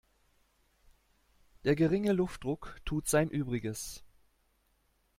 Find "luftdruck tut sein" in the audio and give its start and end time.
2.11-3.29